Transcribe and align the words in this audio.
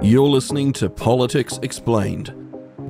You're 0.00 0.28
listening 0.28 0.72
to 0.74 0.88
Politics 0.88 1.58
Explained. 1.60 2.32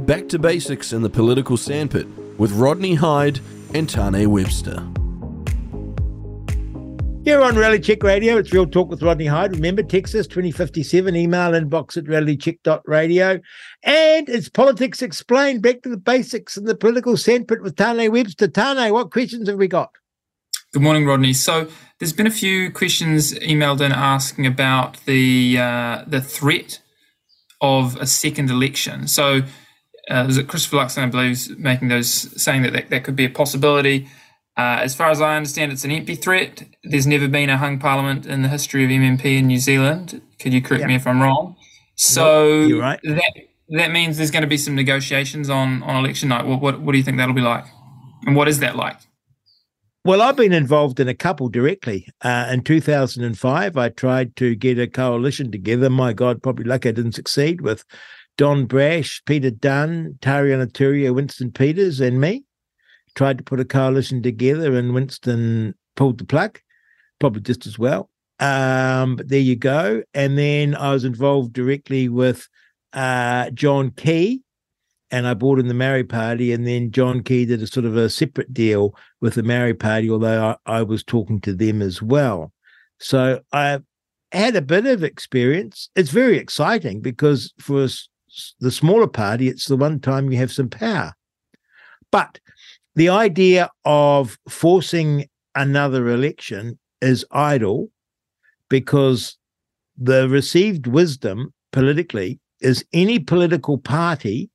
Back 0.07 0.29
to 0.29 0.39
basics 0.39 0.93
in 0.93 1.01
the 1.01 1.09
political 1.09 1.57
sandpit 1.57 2.07
with 2.39 2.53
Rodney 2.53 2.95
Hide 2.97 3.41
and 3.73 3.89
Tane 3.89 4.31
Webster. 4.31 4.87
Here 7.25 7.41
on 7.41 7.57
Reality 7.57 7.83
Check 7.83 8.03
Radio, 8.03 8.37
it's 8.37 8.53
Real 8.53 8.67
Talk 8.67 8.91
with 8.91 9.03
Rodney 9.03 9.25
Hide. 9.25 9.53
Remember, 9.53 9.83
Texas 9.83 10.27
2057, 10.27 11.17
email 11.17 11.53
inbox 11.53 11.97
at 11.97 12.05
realitycheck.radio. 12.05 13.41
And 13.85 14.29
it's 14.29 14.51
Politics 14.51 15.01
Explained, 15.01 15.63
back 15.63 15.81
to 15.83 15.89
the 15.89 15.97
basics 15.97 16.59
in 16.59 16.65
the 16.65 16.77
political 16.77 17.17
sandpit 17.17 17.63
with 17.63 17.77
Tane 17.77 18.13
Webster. 18.13 18.49
Tane, 18.49 18.93
what 18.93 19.11
questions 19.13 19.49
have 19.49 19.57
we 19.57 19.67
got? 19.67 19.93
Good 20.75 20.83
morning, 20.83 21.07
Rodney. 21.07 21.33
So 21.33 21.69
there's 22.01 22.13
been 22.13 22.27
a 22.27 22.31
few 22.31 22.71
questions 22.71 23.33
emailed 23.33 23.81
in 23.81 23.93
asking 23.93 24.45
about 24.47 24.99
the 25.07 25.57
uh, 25.59 26.05
the 26.07 26.21
threat 26.21 26.83
of 27.61 27.97
a 27.97 28.07
second 28.07 28.51
election. 28.51 29.09
So, 29.09 29.43
uh, 30.11 30.27
is 30.29 30.39
it 30.39 30.49
Christopher 30.49 30.77
Luxon, 30.77 31.03
I 31.03 31.07
believe, 31.07 31.59
making 31.59 31.89
those 31.89 32.09
saying 32.41 32.63
that 32.63 32.73
that, 32.73 32.91
that 32.91 33.05
could 33.05 33.17
be 33.17 33.25
a 33.25 33.31
possibility? 33.31 34.09
Uh, 34.57 34.81
as 34.83 34.95
far 34.95 35.11
as 35.11 35.21
I 35.21 35.37
understand, 35.37 35.71
it's 35.71 35.85
an 35.85 35.93
empty 35.93 36.17
threat. 36.17 36.65
There's 36.83 37.07
never 37.07 37.29
been 37.29 37.49
a 37.49 37.57
hung 37.57 37.79
parliament 37.79 38.27
in 38.27 38.43
the 38.43 38.49
history 38.49 38.85
of 38.85 38.91
MMP 38.91 39.39
in 39.39 39.47
New 39.47 39.59
Zealand. 39.59 40.21
Could 40.41 40.53
you 40.53 40.61
correct 40.61 40.83
yeah. 40.83 40.89
me 40.89 40.95
if 40.97 41.07
I'm 41.07 41.21
wrong? 41.23 41.57
So 41.95 42.61
You're 42.63 42.81
right. 42.81 43.01
that 43.05 43.33
that 43.71 43.93
means 43.93 44.17
there's 44.17 44.31
going 44.31 44.43
to 44.43 44.49
be 44.49 44.57
some 44.57 44.75
negotiations 44.75 45.51
on 45.51 45.83
on 45.83 45.97
election 45.97 46.29
night. 46.29 46.47
What 46.47 46.61
what, 46.61 46.81
what 46.81 46.93
do 46.93 46.99
you 46.99 47.05
think 47.05 47.19
that'll 47.19 47.35
be 47.35 47.41
like? 47.41 47.65
And 48.27 48.35
what 48.35 48.49
is 48.49 48.59
that 48.61 48.77
like? 48.77 48.97
Well, 50.09 50.23
I've 50.23 50.37
been 50.37 50.55
involved 50.55 51.01
in 51.01 51.09
a 51.09 51.15
couple 51.15 51.51
directly. 51.51 52.09
Uh, 52.23 52.49
in 52.51 52.63
2005, 52.63 53.77
I 53.77 53.89
tried 53.91 54.37
to 54.37 54.55
get 54.55 54.79
a 54.79 54.87
coalition 54.87 55.53
together. 55.53 55.91
My 55.91 56.15
God, 56.15 56.43
probably 56.43 56.65
lucky 56.65 56.89
I 56.89 56.93
didn't 56.93 57.13
succeed 57.13 57.61
with 57.61 57.85
Don 58.39 58.65
Brash, 58.65 59.21
Peter 59.27 59.51
Dunne, 59.51 60.17
Tariana 60.23 60.67
Turia, 60.73 61.15
Winston 61.15 61.53
Peters, 61.53 62.01
and 62.01 62.23
me. 62.23 62.45
Tried 63.17 63.37
to 63.37 63.45
put 63.45 63.61
a 63.61 63.67
coalition 63.67 64.23
together, 64.23 64.75
and 64.77 64.95
Winston 64.95 65.75
pulled 65.95 66.17
the 66.17 66.25
plug, 66.25 66.59
probably 67.19 67.43
just 67.43 67.67
as 67.67 67.79
well. 67.79 68.09
Um, 68.41 69.17
but 69.17 69.29
there 69.29 69.39
you 69.39 69.57
go. 69.57 70.05
And 70.15 70.39
then 70.39 70.75
I 70.75 70.95
was 70.95 71.05
involved 71.05 71.53
directly 71.53 72.09
with 72.09 72.49
uh, 72.95 73.51
John 73.51 73.91
Key, 73.91 74.43
and 75.11 75.27
I 75.27 75.35
bought 75.35 75.59
in 75.59 75.69
the 75.69 75.75
Maori 75.75 76.05
Party, 76.05 76.53
and 76.53 76.67
then 76.67 76.91
John 76.91 77.23
Key 77.23 77.47
did 77.47 77.63
a 77.63 77.67
sort 77.67 77.87
of 77.87 77.97
a 77.97 78.11
separate 78.11 78.53
deal 78.53 78.95
with 79.21 79.35
the 79.35 79.43
Maori 79.43 79.75
Party, 79.75 80.11
although 80.11 80.57
I, 80.67 80.79
I 80.79 80.83
was 80.83 81.03
talking 81.03 81.41
to 81.43 81.55
them 81.55 81.81
as 81.83 82.03
well. 82.03 82.53
So 82.99 83.41
I 83.53 83.81
had 84.33 84.57
a 84.57 84.63
bit 84.63 84.87
of 84.87 85.03
experience. 85.03 85.89
It's 85.97 86.11
very 86.11 86.37
exciting 86.37 87.01
because 87.01 87.53
for 87.59 87.83
us, 87.83 88.09
the 88.61 88.71
smaller 88.71 89.07
party, 89.07 89.49
it's 89.49 89.67
the 89.67 89.77
one 89.77 90.01
time 90.01 90.31
you 90.31 90.39
have 90.39 90.53
some 90.53 90.69
power. 90.69 91.15
But 92.11 92.39
the 92.95 93.09
idea 93.09 93.71
of 93.85 94.39
forcing 94.49 95.29
another 95.55 96.09
election 96.09 96.79
is 97.01 97.25
idle 97.31 97.91
because 98.69 99.37
the 99.97 100.29
received 100.29 100.87
wisdom 100.87 101.53
politically 101.73 102.39
is 102.61 102.85
any 102.93 103.19
political 103.19 103.79
party 103.79 104.51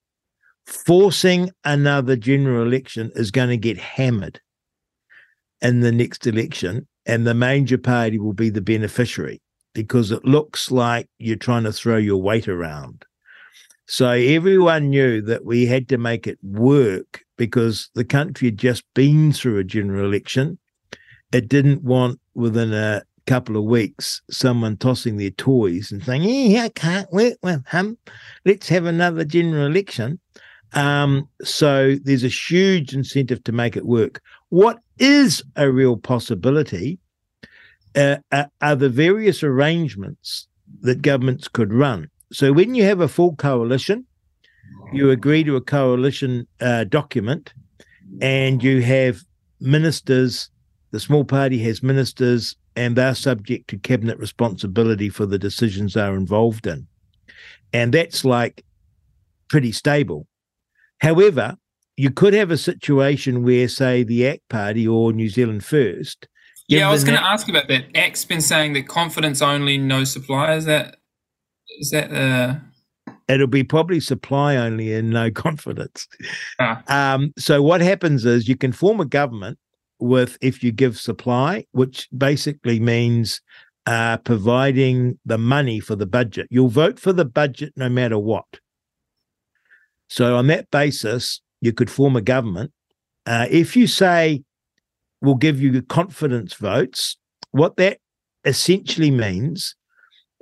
forcing 0.66 1.52
another 1.64 2.16
general 2.16 2.66
election 2.66 3.12
is 3.16 3.32
going 3.32 3.50
to 3.50 3.58
get 3.58 3.78
hammered 3.78 4.40
in 5.62 5.80
the 5.80 5.92
next 5.92 6.28
election, 6.28 6.88
and 7.06 7.26
the 7.26 7.34
major 7.34 7.78
party 7.78 8.20
will 8.20 8.34
be 8.34 8.50
the 8.50 8.62
beneficiary 8.62 9.42
because 9.74 10.12
it 10.12 10.26
looks 10.26 10.72
like 10.72 11.08
you're 11.18 11.36
trying 11.36 11.64
to 11.64 11.74
throw 11.74 11.98
your 11.98 12.22
weight 12.22 12.48
around. 12.48 13.06
So 13.88 14.10
everyone 14.10 14.90
knew 14.90 15.22
that 15.24 15.46
we 15.46 15.66
had 15.66 15.90
to 15.90 15.98
make 15.98 16.28
it 16.28 16.40
work 16.42 17.22
because 17.38 17.90
the 17.96 18.06
country 18.06 18.48
had 18.48 18.58
just 18.58 18.84
been 18.94 19.34
through 19.34 19.58
a 19.58 19.64
general 19.64 20.06
election. 20.06 20.58
It 21.32 21.50
didn't 21.50 21.84
want 21.84 22.20
within 22.34 22.74
a 22.74 23.04
couple 23.26 23.58
of 23.58 23.64
weeks 23.64 24.22
someone 24.30 24.78
tossing 24.78 25.18
their 25.18 25.32
toys 25.32 25.92
and 25.92 26.04
saying, 26.04 26.24
Yeah, 26.24 26.64
I 26.64 26.70
can't 26.70 27.12
work 27.12 27.38
with 27.42 27.66
him. 27.68 27.98
Let's 28.46 28.70
have 28.70 28.86
another 28.86 29.26
general 29.26 29.66
election. 29.66 30.20
Um, 30.74 31.28
so 31.44 31.96
there's 32.04 32.24
a 32.24 32.30
huge 32.30 32.94
incentive 32.94 33.44
to 33.44 33.52
make 33.52 33.78
it 33.78 33.86
work. 33.86 34.22
What 34.50 34.80
is 34.98 35.44
a 35.56 35.72
real 35.72 35.98
possibility 35.98 37.00
uh, 37.96 38.18
are 38.62 38.76
the 38.76 38.90
various 38.90 39.44
arrangements 39.44 40.48
that 40.82 41.02
governments 41.02 41.48
could 41.48 41.74
run. 41.74 42.10
So 42.32 42.52
when 42.52 42.76
you 42.76 42.84
have 42.84 43.00
a 43.00 43.08
full 43.08 43.36
coalition, 43.36 44.06
you 44.92 45.12
agree 45.12 45.44
to 45.44 45.56
a 45.56 45.62
coalition 45.62 46.48
uh, 46.60 46.86
document, 46.86 47.54
and 48.22 48.64
you 48.64 48.82
have 48.82 49.22
ministers. 49.60 50.50
The 50.92 51.00
small 51.00 51.24
party 51.24 51.60
has 51.60 51.84
ministers, 51.84 52.56
and 52.76 52.96
they're 52.96 53.16
subject 53.16 53.70
to 53.70 53.78
cabinet 53.78 54.18
responsibility 54.18 55.10
for 55.10 55.26
the 55.26 55.40
decisions 55.40 55.94
they're 55.94 56.16
involved 56.16 56.66
in, 56.68 56.88
and 57.72 57.94
that's 57.94 58.26
like 58.26 58.64
pretty 59.48 59.72
stable. 59.72 60.28
However, 61.04 61.58
you 61.98 62.10
could 62.10 62.34
have 62.34 62.50
a 62.50 62.58
situation 62.58 63.44
where, 63.44 63.68
say, 63.68 64.04
the 64.04 64.26
ACT 64.26 64.50
Party 64.50 64.88
or 64.88 65.12
New 65.12 65.30
Zealand 65.30 65.64
First. 65.66 66.28
Yeah, 66.70 66.88
I 66.88 66.92
was 66.92 67.04
going 67.04 67.18
to 67.18 67.24
ask 67.24 67.50
about 67.50 67.68
that. 67.68 67.86
ACT's 67.94 68.24
been 68.24 68.42
saying 68.42 68.74
that 68.74 68.88
confidence 68.88 69.42
only, 69.42 69.78
no 69.78 70.06
supply. 70.06 70.56
Is 70.56 70.66
that 70.66 70.96
is 71.80 71.92
that 71.92 72.12
uh 72.12 72.56
It'll 73.28 73.48
be 73.48 73.64
probably 73.64 74.00
supply 74.00 74.56
only 74.56 74.94
and 74.94 75.10
no 75.10 75.30
confidence. 75.46 76.08
Ah. 76.60 76.84
Um, 76.88 77.34
so 77.38 77.62
what 77.62 77.82
happens 77.82 78.26
is 78.26 78.48
you 78.48 78.56
can 78.56 78.72
form 78.72 79.00
a 79.00 79.06
government 79.06 79.58
with 80.00 80.38
if 80.42 80.64
you 80.64 80.72
give 80.72 80.98
supply, 80.98 81.66
which 81.72 82.08
basically 82.18 82.80
means 82.80 83.42
uh, 83.86 84.18
providing 84.18 85.20
the 85.26 85.38
money 85.38 85.80
for 85.80 85.96
the 85.96 86.06
budget. 86.06 86.48
You'll 86.50 86.70
vote 86.70 87.00
for 87.00 87.12
the 87.12 87.26
budget 87.26 87.74
no 87.76 87.90
matter 87.90 88.18
what. 88.18 88.46
So, 90.14 90.38
on 90.38 90.46
that 90.46 90.70
basis, 90.70 91.42
you 91.60 91.74
could 91.74 91.90
form 91.90 92.16
a 92.16 92.22
government. 92.22 92.72
Uh, 93.26 93.48
if 93.50 93.76
you 93.76 93.88
say, 93.88 94.44
we'll 95.24 95.34
give 95.34 95.60
you 95.60 95.82
confidence 95.82 96.54
votes, 96.54 97.18
what 97.50 97.78
that 97.78 97.98
essentially 98.46 99.10
means 99.10 99.76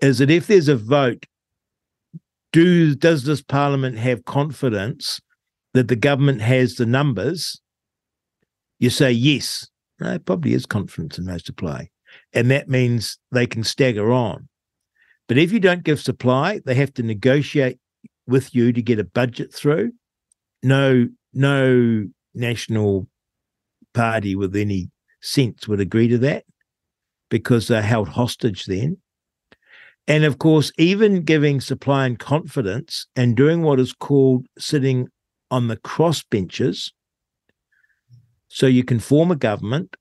is 0.02 0.18
that 0.18 0.30
if 0.30 0.48
there's 0.48 0.68
a 0.68 0.76
vote, 0.76 1.26
do 2.52 2.96
does 2.96 3.24
this 3.24 3.42
parliament 3.42 3.98
have 3.98 4.26
confidence 4.26 5.22
that 5.74 5.88
the 5.88 5.96
government 5.96 6.42
has 6.42 6.76
the 6.76 6.86
numbers? 6.86 7.62
You 8.80 8.90
say 8.90 9.14
yes. 9.14 9.70
No, 10.02 10.16
it 10.16 10.26
probably 10.26 10.54
is 10.54 10.66
confidence 10.66 11.18
in 11.18 11.24
no 11.24 11.38
supply. 11.38 11.88
And 12.34 12.52
that 12.52 12.68
means 12.68 13.18
they 13.32 13.48
can 13.48 13.64
stagger 13.64 14.12
on. 14.12 14.50
But 15.30 15.38
if 15.38 15.54
you 15.54 15.62
don't 15.62 15.86
give 15.86 16.02
supply, 16.02 16.60
they 16.66 16.76
have 16.76 16.94
to 16.96 17.04
negotiate 17.04 17.80
with 18.28 18.54
you 18.56 18.74
to 18.74 18.82
get 18.82 19.00
a 19.00 19.04
budget 19.04 19.54
through. 19.54 19.92
No, 20.64 21.08
no 21.34 22.08
national 22.34 23.08
party 23.94 24.36
with 24.36 24.56
any 24.56 24.90
sense 25.22 25.68
would 25.68 25.80
agree 25.80 26.08
to 26.08 26.18
that 26.20 26.46
because 27.30 27.68
they're 27.68 27.82
held 27.82 28.10
hostage 28.10 28.66
then. 28.66 28.98
And 30.08 30.24
of 30.24 30.40
course, 30.40 30.72
even 30.78 31.24
giving 31.24 31.62
supply 31.62 32.06
and 32.06 32.18
confidence 32.18 33.08
and 33.16 33.38
doing 33.38 33.62
what 33.62 33.80
is 33.80 33.94
called 33.94 34.46
sitting 34.58 35.08
on 35.52 35.68
the 35.68 35.78
cross 35.78 36.24
benches. 36.24 36.92
So 38.50 38.66
you 38.66 38.84
can 38.84 39.00
form 39.00 39.32
a 39.32 39.36
government, 39.36 39.96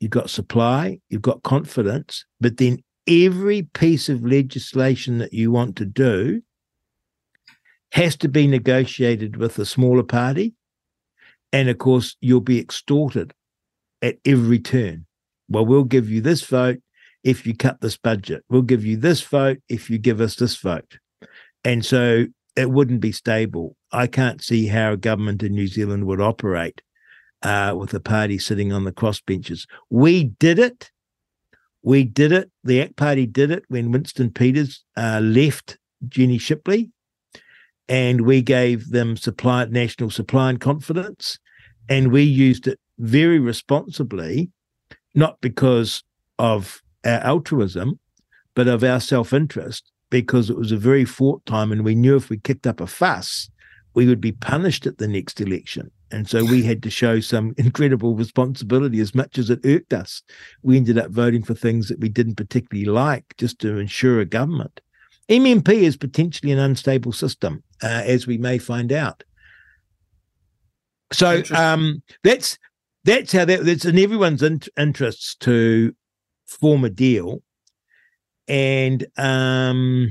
you've 0.00 0.10
got 0.10 0.30
supply, 0.30 1.00
you've 1.08 1.22
got 1.22 1.42
confidence, 1.42 2.24
but 2.40 2.58
then 2.58 2.78
every 3.08 3.62
piece 3.62 4.08
of 4.08 4.24
legislation 4.24 5.18
that 5.18 5.32
you 5.32 5.50
want 5.50 5.76
to 5.76 5.84
do 5.84 6.42
has 7.92 8.16
to 8.16 8.28
be 8.28 8.46
negotiated 8.46 9.36
with 9.36 9.54
the 9.54 9.66
smaller 9.66 10.02
party. 10.02 10.54
And 11.52 11.68
of 11.68 11.78
course, 11.78 12.16
you'll 12.20 12.40
be 12.40 12.60
extorted 12.60 13.32
at 14.02 14.16
every 14.24 14.58
turn. 14.58 15.06
Well, 15.48 15.64
we'll 15.64 15.84
give 15.84 16.10
you 16.10 16.20
this 16.20 16.42
vote 16.42 16.80
if 17.24 17.46
you 17.46 17.56
cut 17.56 17.80
this 17.80 17.96
budget. 17.96 18.44
We'll 18.48 18.62
give 18.62 18.84
you 18.84 18.96
this 18.96 19.22
vote 19.22 19.58
if 19.68 19.88
you 19.88 19.98
give 19.98 20.20
us 20.20 20.36
this 20.36 20.56
vote. 20.56 20.98
And 21.64 21.84
so 21.84 22.26
it 22.54 22.70
wouldn't 22.70 23.00
be 23.00 23.12
stable. 23.12 23.76
I 23.92 24.06
can't 24.06 24.42
see 24.42 24.66
how 24.66 24.92
a 24.92 24.96
government 24.96 25.42
in 25.42 25.52
New 25.52 25.68
Zealand 25.68 26.04
would 26.06 26.20
operate 26.20 26.82
uh, 27.42 27.74
with 27.76 27.94
a 27.94 28.00
party 28.00 28.38
sitting 28.38 28.72
on 28.72 28.84
the 28.84 28.92
crossbenches. 28.92 29.66
We 29.90 30.24
did 30.24 30.58
it. 30.58 30.90
We 31.82 32.04
did 32.04 32.32
it. 32.32 32.50
The 32.64 32.82
ACT 32.82 32.96
Party 32.96 33.26
did 33.26 33.50
it 33.50 33.64
when 33.68 33.92
Winston 33.92 34.30
Peters 34.30 34.84
uh, 34.96 35.20
left 35.22 35.78
Jenny 36.08 36.38
Shipley 36.38 36.90
and 37.88 38.22
we 38.22 38.42
gave 38.42 38.90
them 38.90 39.16
supply 39.16 39.64
national 39.66 40.10
supply 40.10 40.50
and 40.50 40.60
confidence 40.60 41.38
and 41.88 42.12
we 42.12 42.22
used 42.22 42.66
it 42.66 42.78
very 42.98 43.38
responsibly 43.38 44.50
not 45.14 45.40
because 45.40 46.02
of 46.38 46.82
our 47.04 47.20
altruism 47.20 47.98
but 48.54 48.66
of 48.66 48.82
our 48.82 49.00
self-interest 49.00 49.90
because 50.10 50.50
it 50.50 50.56
was 50.56 50.72
a 50.72 50.76
very 50.76 51.04
fraught 51.04 51.44
time, 51.46 51.72
and 51.72 51.84
we 51.84 51.94
knew 51.94 52.16
if 52.16 52.30
we 52.30 52.38
kicked 52.38 52.66
up 52.66 52.80
a 52.80 52.86
fuss, 52.86 53.48
we 53.94 54.06
would 54.06 54.20
be 54.20 54.32
punished 54.32 54.86
at 54.86 54.98
the 54.98 55.08
next 55.08 55.40
election. 55.40 55.90
And 56.10 56.28
so 56.28 56.44
we 56.44 56.62
had 56.62 56.82
to 56.84 56.90
show 56.90 57.20
some 57.20 57.54
incredible 57.58 58.14
responsibility 58.14 59.00
as 59.00 59.14
much 59.14 59.38
as 59.38 59.50
it 59.50 59.64
irked 59.64 59.92
us. 59.92 60.22
We 60.62 60.76
ended 60.76 60.98
up 60.98 61.10
voting 61.10 61.42
for 61.42 61.54
things 61.54 61.88
that 61.88 62.00
we 62.00 62.08
didn't 62.08 62.36
particularly 62.36 62.86
like 62.86 63.34
just 63.36 63.58
to 63.60 63.78
ensure 63.78 64.20
a 64.20 64.24
government. 64.24 64.80
MMP 65.28 65.68
is 65.68 65.96
potentially 65.96 66.52
an 66.52 66.58
unstable 66.58 67.12
system, 67.12 67.62
uh, 67.82 68.02
as 68.04 68.26
we 68.26 68.38
may 68.38 68.58
find 68.58 68.92
out. 68.92 69.24
So 71.12 71.42
um, 71.54 72.02
that's 72.24 72.58
that's 73.04 73.32
how 73.32 73.44
that 73.44 73.66
it's 73.66 73.84
in 73.84 73.98
everyone's 73.98 74.42
in- 74.42 74.60
interests 74.76 75.34
to 75.36 75.94
form 76.46 76.84
a 76.84 76.90
deal, 76.90 77.42
and 78.46 79.06
um, 79.16 80.10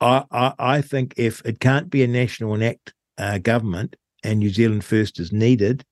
I, 0.00 0.24
I, 0.30 0.54
I 0.58 0.80
think 0.82 1.14
if 1.16 1.40
it 1.44 1.60
can't 1.60 1.88
be 1.88 2.02
a 2.02 2.08
national 2.08 2.54
enact 2.54 2.92
uh, 3.18 3.38
government 3.38 3.96
and 4.24 4.40
New 4.40 4.50
Zealand 4.50 4.84
First 4.84 5.20
is 5.20 5.32
needed, 5.32 5.84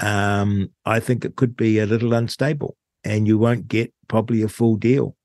um, 0.00 0.70
I 0.84 1.00
think 1.00 1.24
it 1.24 1.36
could 1.36 1.56
be 1.56 1.78
a 1.78 1.86
little 1.86 2.12
unstable, 2.14 2.76
and 3.04 3.26
you 3.26 3.38
won't 3.38 3.68
get 3.68 3.92
probably 4.08 4.42
a 4.42 4.48
full 4.48 4.76
deal. 4.76 5.16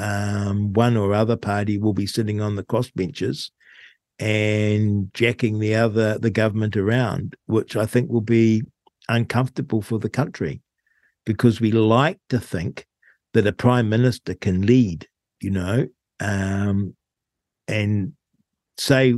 Um, 0.00 0.72
one 0.72 0.96
or 0.96 1.12
other 1.12 1.36
party 1.36 1.76
will 1.76 1.92
be 1.92 2.06
sitting 2.06 2.40
on 2.40 2.56
the 2.56 2.64
crossbenches 2.64 3.50
and 4.18 5.12
jacking 5.12 5.58
the 5.58 5.74
other 5.74 6.18
the 6.18 6.30
government 6.30 6.74
around, 6.74 7.36
which 7.46 7.76
I 7.76 7.84
think 7.84 8.10
will 8.10 8.22
be 8.22 8.62
uncomfortable 9.10 9.82
for 9.82 9.98
the 9.98 10.08
country 10.08 10.62
because 11.26 11.60
we 11.60 11.70
like 11.70 12.18
to 12.30 12.40
think 12.40 12.86
that 13.34 13.46
a 13.46 13.52
prime 13.52 13.90
minister 13.90 14.34
can 14.34 14.64
lead, 14.64 15.06
you 15.42 15.50
know, 15.50 15.86
um, 16.18 16.96
and 17.68 18.14
say 18.78 19.14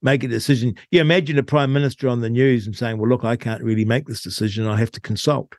make 0.00 0.24
a 0.24 0.28
decision. 0.28 0.76
You 0.90 1.02
imagine 1.02 1.38
a 1.38 1.42
prime 1.42 1.74
minister 1.74 2.08
on 2.08 2.22
the 2.22 2.30
news 2.30 2.66
and 2.66 2.74
saying, 2.74 2.96
"Well, 2.96 3.10
look, 3.10 3.24
I 3.24 3.36
can't 3.36 3.62
really 3.62 3.84
make 3.84 4.06
this 4.06 4.22
decision. 4.22 4.66
I 4.66 4.78
have 4.78 4.92
to 4.92 5.00
consult," 5.00 5.56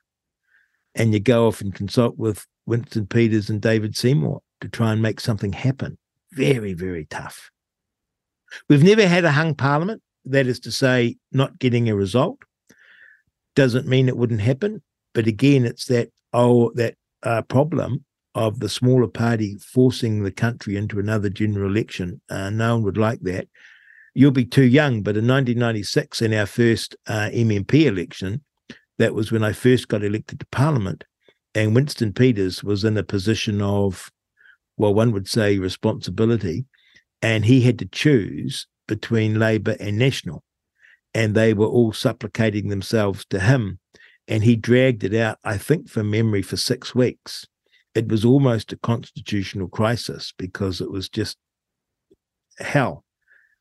and 0.96 1.14
you 1.14 1.20
go 1.20 1.46
off 1.46 1.62
and 1.62 1.76
consult 1.76 2.18
with 2.18 2.48
Winston 2.66 3.06
Peters 3.06 3.52
and 3.52 3.62
David 3.62 3.96
Seymour 3.96 4.42
to 4.64 4.70
try 4.70 4.92
and 4.92 5.02
make 5.02 5.20
something 5.20 5.54
happen. 5.54 5.98
Very, 6.32 6.74
very 6.74 7.06
tough. 7.06 7.52
We've 8.68 8.84
never 8.84 9.08
had 9.08 9.24
a 9.24 9.32
hung 9.32 9.56
parliament. 9.56 10.02
That 10.26 10.48
is 10.48 10.60
to 10.62 10.72
say, 10.72 11.18
not 11.32 11.60
getting 11.60 11.90
a 11.90 11.96
result 11.96 12.40
doesn't 13.56 13.88
mean 13.88 14.08
it 14.08 14.18
wouldn't 14.18 14.42
happen. 14.42 14.82
But 15.14 15.28
again, 15.28 15.66
it's 15.66 15.86
that 15.86 16.10
oh 16.32 16.72
that 16.76 16.96
uh, 17.22 17.44
problem 17.44 18.06
of 18.36 18.60
the 18.60 18.70
smaller 18.70 19.08
party 19.08 19.58
forcing 19.60 20.24
the 20.24 20.32
country 20.32 20.76
into 20.76 21.00
another 21.00 21.30
general 21.30 21.70
election. 21.70 22.20
Uh, 22.30 22.50
no 22.50 22.76
one 22.76 22.84
would 22.84 22.98
like 22.98 23.20
that. 23.22 23.48
You'll 24.16 24.32
be 24.32 24.46
too 24.46 24.66
young, 24.66 25.02
but 25.02 25.18
in 25.18 25.28
1996, 25.28 26.22
in 26.22 26.34
our 26.34 26.46
first 26.46 26.96
uh, 27.08 27.30
MMP 27.32 27.86
election, 27.86 28.44
that 28.98 29.14
was 29.14 29.32
when 29.32 29.44
I 29.44 29.54
first 29.54 29.88
got 29.88 30.04
elected 30.04 30.40
to 30.40 30.46
Parliament, 30.48 31.04
and 31.56 31.76
Winston 31.76 32.14
Peters 32.14 32.64
was 32.64 32.84
in 32.84 32.98
a 32.98 33.04
position 33.04 33.62
of, 33.62 34.12
well, 34.78 34.94
one 34.94 35.12
would 35.12 35.28
say 35.28 35.58
responsibility 35.58 36.66
and 37.22 37.46
he 37.46 37.62
had 37.62 37.80
to 37.80 37.86
choose 37.86 38.68
between 38.88 39.40
Labour 39.40 39.76
and 39.80 39.98
National. 39.98 40.44
And 41.14 41.36
they 41.36 41.54
were 41.54 41.68
all 41.68 41.94
supplicating 41.94 42.70
themselves 42.70 43.26
to 43.30 43.40
him. 43.40 43.80
And 44.28 44.44
he 44.44 44.56
dragged 44.56 45.04
it 45.04 45.14
out, 45.14 45.38
I 45.44 45.58
think, 45.58 45.90
from 45.90 46.10
memory, 46.10 46.42
for 46.42 46.58
six 46.58 46.96
weeks. 46.96 47.46
It 47.94 48.08
was 48.08 48.26
almost 48.26 48.74
a 48.74 48.78
constitutional 48.78 49.68
crisis 49.68 50.34
because 50.38 50.82
it 50.82 50.90
was 50.90 51.10
just 51.10 51.38
hell, 52.58 53.04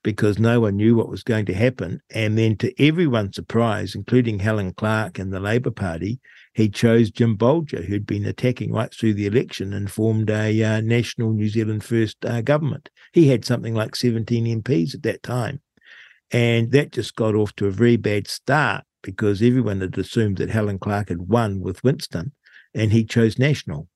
because 0.02 0.38
no 0.38 0.60
one 0.60 0.76
knew 0.76 0.96
what 0.96 1.08
was 1.08 1.22
going 1.22 1.46
to 1.46 1.54
happen. 1.54 2.00
And 2.10 2.36
then, 2.36 2.56
to 2.58 2.74
everyone's 2.82 3.36
surprise, 3.36 3.94
including 3.94 4.38
Helen 4.38 4.72
Clark 4.72 5.18
and 5.18 5.32
the 5.32 5.40
Labour 5.40 5.70
Party, 5.70 6.20
he 6.54 6.68
chose 6.68 7.10
Jim 7.10 7.36
Bolger, 7.36 7.84
who'd 7.84 8.06
been 8.06 8.26
attacking 8.26 8.72
right 8.72 8.92
through 8.92 9.14
the 9.14 9.26
election 9.26 9.72
and 9.72 9.90
formed 9.90 10.28
a 10.28 10.62
uh, 10.62 10.80
national 10.80 11.32
New 11.32 11.48
Zealand 11.48 11.84
First 11.84 12.24
uh, 12.24 12.42
government. 12.42 12.90
He 13.12 13.28
had 13.28 13.44
something 13.44 13.74
like 13.74 13.96
17 13.96 14.62
MPs 14.62 14.94
at 14.94 15.02
that 15.04 15.22
time. 15.22 15.60
And 16.30 16.72
that 16.72 16.92
just 16.92 17.14
got 17.14 17.34
off 17.34 17.54
to 17.56 17.66
a 17.66 17.70
very 17.70 17.96
bad 17.96 18.26
start 18.26 18.84
because 19.02 19.42
everyone 19.42 19.80
had 19.80 19.96
assumed 19.98 20.38
that 20.38 20.50
Helen 20.50 20.78
Clark 20.78 21.08
had 21.08 21.28
won 21.28 21.60
with 21.60 21.84
Winston 21.84 22.32
and 22.74 22.92
he 22.92 23.04
chose 23.04 23.38
national. 23.38 23.88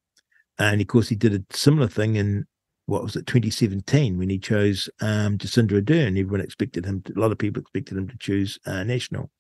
And 0.59 0.81
of 0.81 0.87
course, 0.87 1.09
he 1.09 1.17
did 1.17 1.35
a 1.35 1.57
similar 1.57 1.89
thing 1.89 2.17
in 2.17 2.47
what 2.87 3.03
was 3.03 3.17
it, 3.17 3.27
2017, 3.27 4.17
when 4.17 4.31
he 4.31 4.39
chose 4.39 4.89
um, 5.01 5.39
Jacinda 5.39 5.81
Ardern. 5.81 6.19
Everyone 6.19 6.41
expected 6.41 6.87
him, 6.87 7.03
to, 7.03 7.13
a 7.17 7.21
lot 7.21 7.33
of 7.33 7.39
people 7.39 7.61
expected 7.61 7.99
him 7.99 8.09
to 8.09 8.17
choose 8.19 8.59
uh, 8.67 8.85
national. 8.85 9.31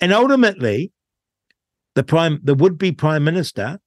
And 0.00 0.12
ultimately, 0.12 0.92
the 1.98 2.04
prime 2.04 2.38
the 2.44 2.54
would-be 2.54 2.92
prime 2.92 3.24
minister 3.24 3.80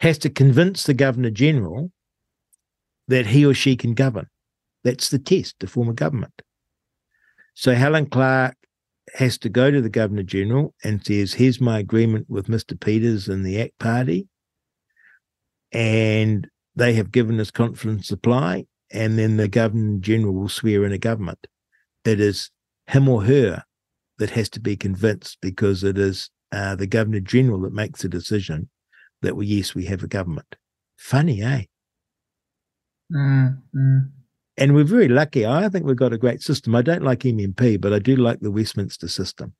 has 0.00 0.18
to 0.18 0.28
convince 0.28 0.82
the 0.82 0.92
governor 0.92 1.30
general 1.30 1.90
that 3.08 3.28
he 3.28 3.46
or 3.46 3.54
she 3.54 3.74
can 3.74 3.94
govern 3.94 4.26
that's 4.84 5.08
the 5.08 5.18
test 5.18 5.58
to 5.58 5.66
form 5.66 5.88
a 5.88 5.94
government 5.94 6.42
so 7.54 7.72
helen 7.72 8.04
clark 8.04 8.54
has 9.14 9.38
to 9.38 9.48
go 9.48 9.70
to 9.70 9.80
the 9.80 9.88
governor 9.88 10.22
general 10.22 10.74
and 10.84 11.06
says 11.06 11.32
here's 11.32 11.58
my 11.58 11.78
agreement 11.78 12.28
with 12.28 12.48
mr 12.48 12.78
peters 12.78 13.28
and 13.28 13.46
the 13.46 13.62
act 13.62 13.78
party 13.78 14.28
and 15.72 16.50
they 16.76 16.92
have 16.94 17.10
given 17.10 17.40
us 17.40 17.50
confidence 17.50 18.06
supply 18.06 18.64
and 18.92 19.18
then 19.18 19.36
the 19.36 19.48
governor 19.48 19.98
general 19.98 20.34
will 20.34 20.48
swear 20.48 20.84
in 20.84 20.92
a 20.92 20.98
government 20.98 21.46
it 22.04 22.20
is 22.20 22.50
him 22.86 23.08
or 23.08 23.24
her 23.24 23.64
that 24.18 24.30
has 24.30 24.48
to 24.50 24.60
be 24.60 24.76
convinced 24.76 25.38
because 25.40 25.84
it 25.84 25.98
is 25.98 26.30
uh, 26.52 26.74
the 26.74 26.86
Governor 26.86 27.20
General 27.20 27.60
that 27.62 27.72
makes 27.72 28.02
the 28.02 28.08
decision 28.08 28.68
that 29.22 29.36
we, 29.36 29.46
yes, 29.46 29.74
we 29.74 29.84
have 29.86 30.02
a 30.02 30.06
government. 30.08 30.56
Funny, 30.96 31.42
eh? 31.42 31.64
Mm, 33.12 33.58
mm. 33.74 34.10
And 34.56 34.74
we're 34.74 34.84
very 34.84 35.08
lucky. 35.08 35.44
I 35.44 35.68
think 35.68 35.84
we've 35.84 35.96
got 35.96 36.12
a 36.14 36.18
great 36.18 36.40
system. 36.40 36.74
I 36.74 36.82
don't 36.82 37.02
like 37.02 37.20
MMP, 37.20 37.80
but 37.80 37.92
I 37.92 37.98
do 37.98 38.16
like 38.16 38.40
the 38.40 38.50
Westminster 38.50 39.08
system. 39.08 39.54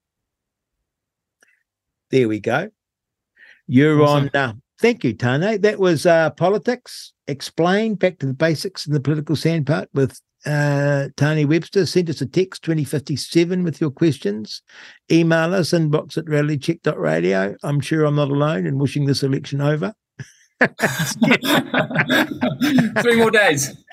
There 2.10 2.28
we 2.28 2.40
go. 2.40 2.70
You're 3.66 4.00
awesome. 4.00 4.30
on. 4.32 4.40
Uh, 4.40 4.52
thank 4.80 5.04
you, 5.04 5.12
Tane. 5.12 5.60
That 5.60 5.78
was 5.78 6.06
uh, 6.06 6.30
Politics 6.30 7.12
Explained, 7.28 7.98
back 7.98 8.18
to 8.18 8.26
the 8.26 8.34
basics 8.34 8.86
in 8.86 8.92
the 8.92 9.00
political 9.00 9.34
sandpit 9.34 9.88
with 9.92 10.20
uh, 10.44 11.08
Tony 11.16 11.44
Webster. 11.44 11.86
Send 11.86 12.08
us 12.08 12.20
a 12.20 12.26
text 12.26 12.62
2057 12.62 13.64
with 13.64 13.80
your 13.80 13.90
questions. 13.90 14.62
Email 15.10 15.54
us 15.54 15.70
inbox 15.70 16.16
at 16.16 16.26
realitycheck.radio. 16.26 17.56
I'm 17.64 17.80
sure 17.80 18.04
I'm 18.04 18.14
not 18.14 18.30
alone 18.30 18.66
in 18.66 18.78
wishing 18.78 19.06
this 19.06 19.22
election 19.22 19.60
over. 19.60 19.92
Three 23.02 23.16
more 23.16 23.30
days. 23.30 23.76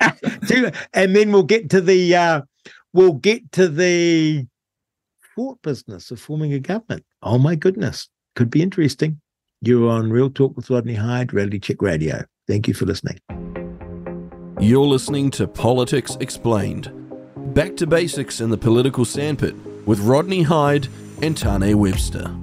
and 0.94 1.16
then 1.16 1.32
we'll 1.32 1.42
get 1.42 1.68
to 1.70 1.80
the 1.80 2.16
uh, 2.16 2.40
we'll 2.92 3.14
get 3.14 3.52
to 3.52 3.68
the 3.68 4.46
fort 5.34 5.60
business 5.62 6.10
of 6.10 6.20
forming 6.20 6.52
a 6.54 6.60
government. 6.60 7.04
Oh 7.22 7.38
my 7.38 7.54
goodness. 7.56 8.08
Could 8.36 8.50
be 8.50 8.62
interesting. 8.62 9.20
You're 9.60 9.90
on 9.90 10.10
Real 10.10 10.30
Talk 10.30 10.56
with 10.56 10.70
Rodney 10.70 10.94
Hide, 10.94 11.32
Reality 11.32 11.58
Check 11.58 11.80
Radio. 11.80 12.24
Thank 12.46 12.68
you 12.68 12.74
for 12.74 12.84
listening. 12.84 13.18
You're 14.60 14.86
listening 14.86 15.30
to 15.32 15.46
Politics 15.46 16.16
Explained. 16.20 16.92
Back 17.54 17.76
to 17.76 17.86
basics 17.86 18.40
in 18.40 18.50
the 18.50 18.58
political 18.58 19.04
sandpit 19.04 19.54
with 19.86 20.00
Rodney 20.00 20.42
Hide 20.42 20.88
and 21.22 21.36
Tane 21.36 21.78
Webster. 21.78 22.34